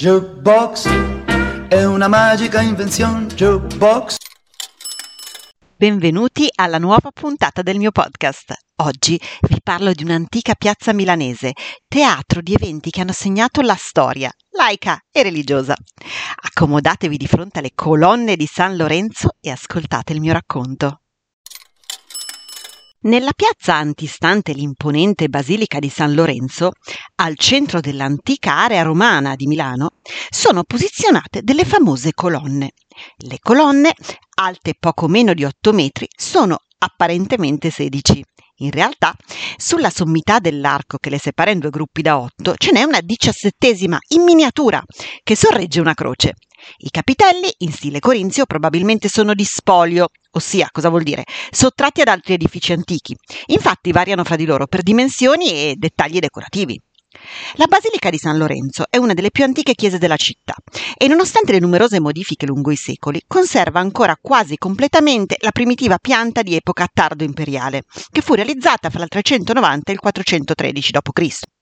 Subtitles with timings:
[0.00, 0.88] Jukebox
[1.68, 3.26] è una magica invenzione.
[3.26, 4.16] Jukebox.
[5.76, 8.54] Benvenuti alla nuova puntata del mio podcast.
[8.76, 11.52] Oggi vi parlo di un'antica piazza milanese,
[11.86, 15.76] teatro di eventi che hanno segnato la storia, laica e religiosa.
[16.44, 21.02] Accomodatevi di fronte alle colonne di San Lorenzo e ascoltate il mio racconto.
[23.02, 26.72] Nella piazza antistante l'imponente Basilica di San Lorenzo,
[27.14, 29.92] al centro dell'antica area romana di Milano,
[30.28, 32.72] sono posizionate delle famose colonne.
[33.16, 33.94] Le colonne,
[34.34, 38.22] alte poco meno di 8 metri, sono apparentemente 16.
[38.56, 39.14] In realtà,
[39.56, 43.96] sulla sommità dell'arco che le separa in due gruppi da 8, ce n'è una diciassettesima
[44.08, 44.82] in miniatura
[45.22, 46.34] che sorregge una croce.
[46.76, 51.24] I capitelli, in stile corinzio, probabilmente sono di spolio, ossia, cosa vuol dire?
[51.50, 53.16] Sottratti ad altri edifici antichi.
[53.46, 56.80] Infatti variano fra di loro per dimensioni e dettagli decorativi.
[57.54, 60.54] La Basilica di San Lorenzo è una delle più antiche chiese della città
[60.96, 66.42] e nonostante le numerose modifiche lungo i secoli conserva ancora quasi completamente la primitiva pianta
[66.42, 71.59] di epoca tardo-imperiale, che fu realizzata fra il 390 e il 413 d.C.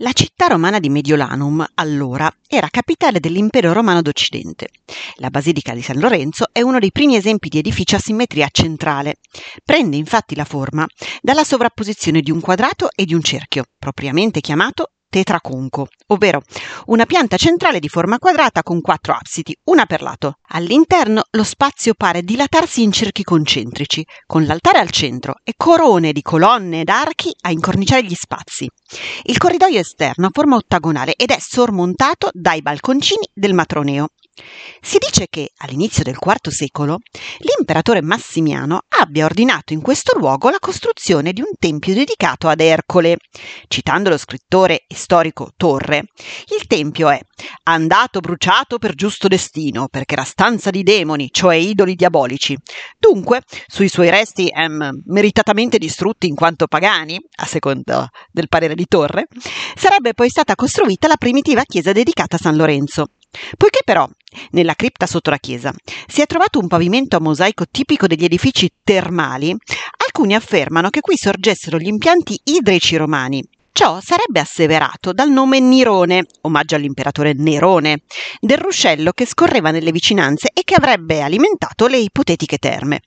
[0.00, 4.68] La città romana di Mediolanum, allora, era capitale dell'impero romano d'Occidente.
[5.16, 9.16] La Basilica di San Lorenzo è uno dei primi esempi di edificio a simmetria centrale.
[9.64, 10.86] Prende infatti la forma
[11.22, 16.42] dalla sovrapposizione di un quadrato e di un cerchio, propriamente chiamato tetraconco, ovvero
[16.86, 20.40] una pianta centrale di forma quadrata con quattro absidi, una per lato.
[20.48, 26.20] All'interno lo spazio pare dilatarsi in cerchi concentrici, con l'altare al centro e corone di
[26.20, 28.68] colonne ed archi a incorniciare gli spazi.
[29.22, 34.08] Il corridoio esterno ha forma ottagonale ed è sormontato dai balconcini del matroneo.
[34.80, 36.98] Si dice che all'inizio del IV secolo
[37.38, 43.16] l'imperatore Massimiano abbia ordinato in questo luogo la costruzione di un tempio dedicato ad Ercole.
[43.66, 46.04] Citando lo scrittore e storico Torre,
[46.56, 47.18] il tempio è
[47.64, 52.56] andato bruciato per giusto destino, perché era stanza di demoni, cioè idoli diabolici.
[52.98, 58.86] Dunque, sui suoi resti ehm, meritatamente distrutti in quanto pagani, a seconda del parere di
[58.86, 59.26] Torre,
[59.74, 63.08] sarebbe poi stata costruita la primitiva chiesa dedicata a San Lorenzo.
[63.56, 64.08] Poiché però
[64.50, 65.72] nella cripta sotto la chiesa
[66.06, 69.54] si è trovato un pavimento a mosaico tipico degli edifici termali,
[70.04, 73.42] alcuni affermano che qui sorgessero gli impianti idrici romani.
[73.76, 78.04] Ciò sarebbe asseverato dal nome Nirone, omaggio all'imperatore Nerone,
[78.40, 83.00] del ruscello che scorreva nelle vicinanze e che avrebbe alimentato le ipotetiche terme.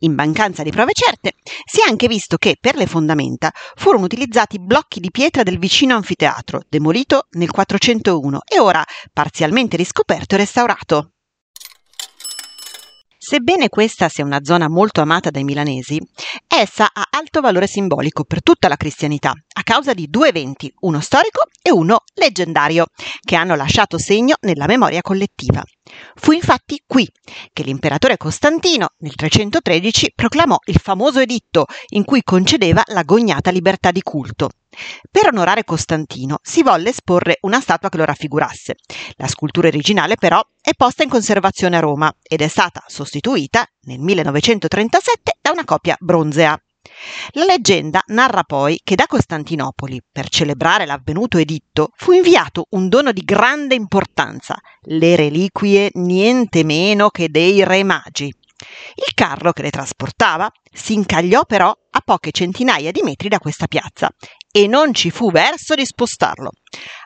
[0.00, 4.60] In mancanza di prove certe, si è anche visto che per le fondamenta furono utilizzati
[4.60, 11.12] blocchi di pietra del vicino anfiteatro, demolito nel 401 e ora parzialmente riscoperto e restaurato.
[13.30, 16.00] Sebbene questa sia una zona molto amata dai milanesi,
[16.48, 20.98] essa ha alto valore simbolico per tutta la cristianità, a causa di due eventi, uno
[20.98, 22.86] storico e uno leggendario,
[23.20, 25.62] che hanno lasciato segno nella memoria collettiva.
[26.16, 27.08] Fu infatti qui
[27.52, 34.02] che l'imperatore Costantino nel 313 proclamò il famoso editto in cui concedeva l'agognata libertà di
[34.02, 34.48] culto.
[35.10, 38.76] Per onorare Costantino si volle esporre una statua che lo raffigurasse.
[39.16, 43.98] La scultura originale però è posta in conservazione a Roma ed è stata sostituita nel
[43.98, 46.56] 1937 da una copia bronzea.
[47.32, 53.12] La leggenda narra poi che da Costantinopoli, per celebrare l'avvenuto editto, fu inviato un dono
[53.12, 58.26] di grande importanza, le reliquie niente meno che dei re magi.
[58.26, 63.66] Il carro che le trasportava si incagliò però a poche centinaia di metri da questa
[63.66, 64.10] piazza
[64.50, 66.50] e non ci fu verso di spostarlo.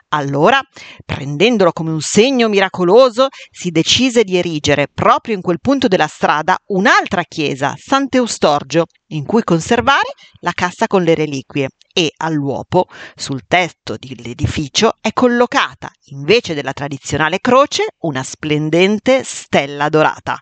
[0.09, 0.61] Allora,
[1.03, 6.57] prendendolo come un segno miracoloso, si decise di erigere proprio in quel punto della strada
[6.67, 13.95] un'altra chiesa, Sant'Eustorgio, in cui conservare la cassa con le reliquie e all'uopo, sul tetto
[13.97, 20.37] dell'edificio, è collocata, invece della tradizionale croce, una splendente stella dorata.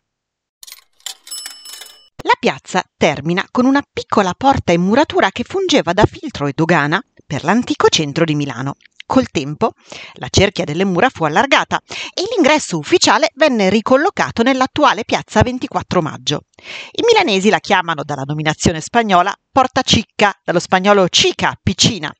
[2.25, 7.03] La piazza termina con una piccola porta in muratura che fungeva da filtro e dogana
[7.25, 8.75] per l'antico centro di Milano.
[9.05, 9.73] Col tempo
[10.13, 11.79] la cerchia delle mura fu allargata
[12.13, 16.43] e l'ingresso ufficiale venne ricollocato nell'attuale piazza 24 maggio.
[16.91, 22.11] I milanesi la chiamano dalla nominazione spagnola Porta Cicca, dallo spagnolo cica, piccina,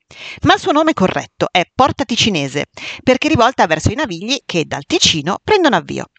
[0.42, 2.66] ma il suo nome corretto è Porta Ticinese,
[3.02, 6.10] perché rivolta verso i navigli che dal Ticino prendono avvio.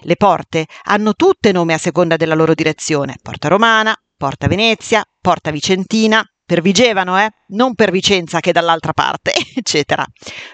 [0.00, 5.50] Le porte hanno tutte nome a seconda della loro direzione: Porta Romana, Porta Venezia, Porta
[5.50, 7.28] Vicentina, per Vigevano, eh?
[7.48, 10.02] non per Vicenza che è dall'altra parte, eccetera.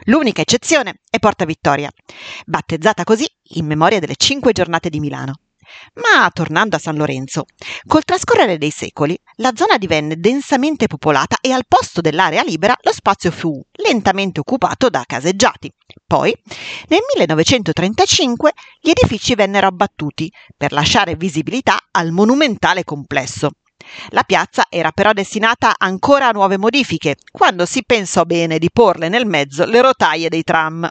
[0.07, 1.89] L'unica eccezione è Porta Vittoria,
[2.45, 3.25] battezzata così
[3.55, 5.35] in memoria delle cinque giornate di Milano.
[5.95, 7.45] Ma tornando a San Lorenzo,
[7.87, 12.93] col trascorrere dei secoli la zona divenne densamente popolata e al posto dell'area libera lo
[12.93, 15.73] spazio fu lentamente occupato da caseggiati.
[16.05, 16.37] Poi,
[16.89, 23.51] nel 1935, gli edifici vennero abbattuti per lasciare visibilità al monumentale complesso.
[24.09, 29.09] La piazza era però destinata ancora a nuove modifiche, quando si pensò bene di porle
[29.09, 30.89] nel mezzo le rotaie dei tram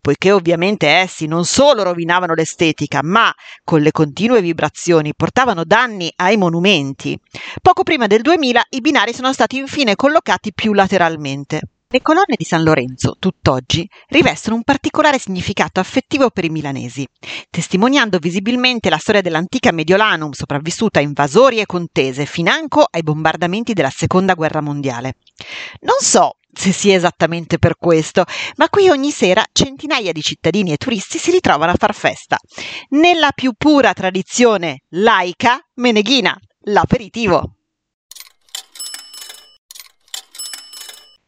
[0.00, 3.34] poiché ovviamente essi non solo rovinavano l'estetica, ma
[3.64, 7.18] con le continue vibrazioni portavano danni ai monumenti.
[7.60, 11.62] Poco prima del 2000 i binari sono stati infine collocati più lateralmente.
[11.90, 17.06] Le colonne di San Lorenzo, tutt'oggi, rivestono un particolare significato affettivo per i milanesi,
[17.48, 23.88] testimoniando visibilmente la storia dell'antica Mediolanum sopravvissuta a invasori e contese financo ai bombardamenti della
[23.88, 25.14] Seconda Guerra Mondiale.
[25.80, 28.24] Non so se sia esattamente per questo,
[28.56, 32.36] ma qui ogni sera centinaia di cittadini e turisti si ritrovano a far festa,
[32.90, 37.54] nella più pura tradizione laica meneghina, l'aperitivo.